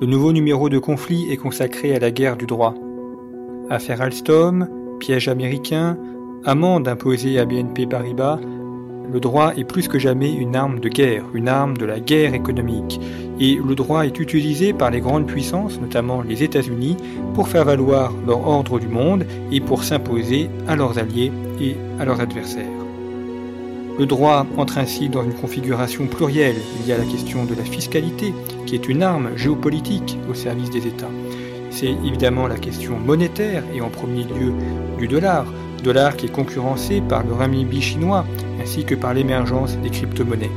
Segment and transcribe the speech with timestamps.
[0.00, 2.74] Le nouveau numéro de conflit est consacré à la guerre du droit.
[3.68, 4.66] Affaire Alstom,
[4.98, 5.98] piège américain,
[6.46, 8.38] amende imposée à BNP Paribas,
[9.12, 12.32] le droit est plus que jamais une arme de guerre, une arme de la guerre
[12.32, 12.98] économique.
[13.40, 16.96] Et le droit est utilisé par les grandes puissances, notamment les États-Unis,
[17.34, 22.06] pour faire valoir leur ordre du monde et pour s'imposer à leurs alliés et à
[22.06, 22.64] leurs adversaires.
[23.98, 26.56] Le droit entre ainsi dans une configuration plurielle.
[26.80, 28.32] Il y a la question de la fiscalité,
[28.70, 31.10] qui est une arme géopolitique au service des États.
[31.70, 34.52] C'est évidemment la question monétaire et en premier lieu
[34.96, 35.44] du dollar,
[35.82, 38.24] dollar qui est concurrencé par le renminbi chinois
[38.62, 40.52] ainsi que par l'émergence des crypto-monnaies.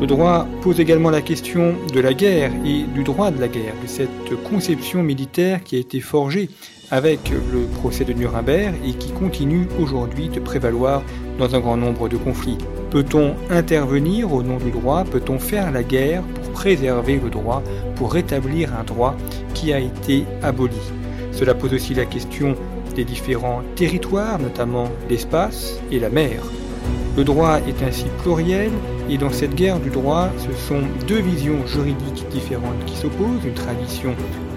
[0.00, 3.74] Le droit pose également la question de la guerre et du droit de la guerre,
[3.82, 6.48] de cette conception militaire qui a été forgée
[6.90, 11.02] avec le procès de Nuremberg et qui continue aujourd'hui de prévaloir
[11.38, 12.58] dans un grand nombre de conflits.
[12.90, 15.04] Peut-on intervenir au nom du droit?
[15.04, 16.22] Peut-on faire la guerre
[16.56, 17.62] préserver le droit,
[17.96, 19.14] pour rétablir un droit
[19.52, 20.80] qui a été aboli
[21.30, 22.54] Cela pose aussi la question
[22.94, 26.40] des différents territoires, notamment l'espace et la mer.
[27.14, 28.70] Le droit est ainsi pluriel
[29.10, 33.52] et dans cette guerre du droit, ce sont deux visions juridiques différentes qui s'opposent, une
[33.52, 34.14] tradition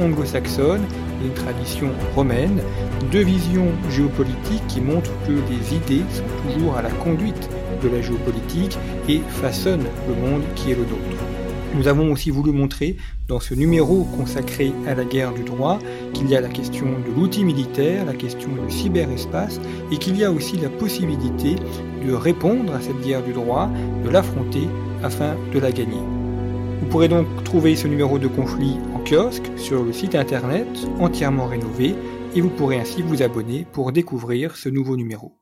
[0.00, 0.86] anglo-saxonne
[1.22, 2.62] et une tradition romaine,
[3.10, 7.50] deux visions géopolitiques qui montrent que les idées sont toujours à la conduite
[7.82, 8.78] de la géopolitique
[9.10, 11.31] et façonnent le monde qui est le nôtre.
[11.74, 12.96] Nous avons aussi voulu montrer
[13.28, 15.78] dans ce numéro consacré à la guerre du droit
[16.12, 19.58] qu'il y a la question de l'outil militaire, la question du cyberespace
[19.90, 21.56] et qu'il y a aussi la possibilité
[22.06, 23.70] de répondre à cette guerre du droit,
[24.04, 24.68] de l'affronter
[25.02, 26.02] afin de la gagner.
[26.80, 30.68] Vous pourrez donc trouver ce numéro de conflit en kiosque sur le site internet
[31.00, 31.94] entièrement rénové
[32.34, 35.41] et vous pourrez ainsi vous abonner pour découvrir ce nouveau numéro.